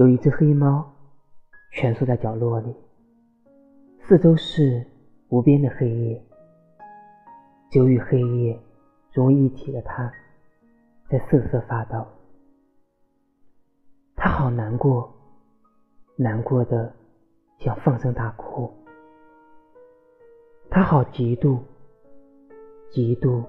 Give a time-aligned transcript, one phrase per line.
[0.00, 0.90] 有一只黑猫
[1.72, 2.74] 蜷缩在角落里，
[3.98, 4.82] 四周是
[5.28, 6.24] 无边的黑夜。
[7.70, 8.58] 久与黑夜
[9.12, 10.10] 融为一体的它，
[11.10, 12.02] 在瑟瑟发抖。
[14.16, 15.12] 它好难过，
[16.16, 16.90] 难过的
[17.58, 18.72] 想放声大哭。
[20.70, 21.58] 它好嫉妒，
[22.90, 23.44] 嫉妒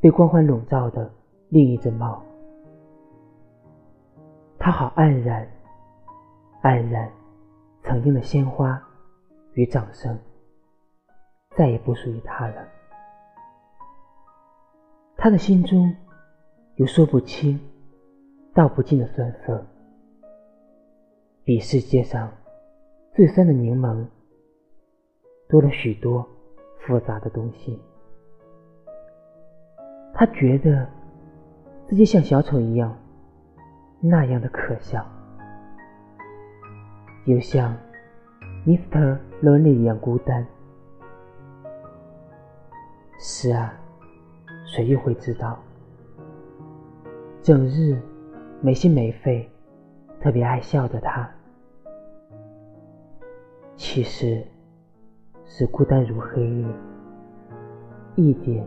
[0.00, 1.08] 被光环笼罩的
[1.50, 2.20] 另一只猫。
[4.72, 5.46] 好黯然，
[6.62, 7.10] 黯然，
[7.84, 8.82] 曾经的鲜花
[9.52, 10.18] 与掌声
[11.56, 12.66] 再也不属于他了。
[15.16, 15.94] 他的心中
[16.76, 17.60] 有说不清、
[18.54, 19.64] 道不尽的酸涩，
[21.44, 22.32] 比世界上
[23.14, 24.06] 最酸的柠檬
[25.48, 26.26] 多了许多
[26.80, 27.78] 复杂的东西。
[30.14, 30.88] 他觉得
[31.88, 32.96] 自己像小丑一样。
[34.04, 35.06] 那样的可笑，
[37.24, 37.72] 又像
[38.66, 39.16] Mr.
[39.40, 40.44] Lonely 一样孤单。
[43.16, 43.72] 是啊，
[44.66, 45.56] 谁又会知道，
[47.40, 47.96] 整日
[48.60, 49.48] 没心没肺、
[50.20, 51.30] 特别爱笑的他，
[53.76, 54.44] 其实
[55.44, 56.66] 是孤单如黑夜，
[58.16, 58.66] 一点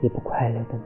[0.00, 0.84] 也不快乐的呢？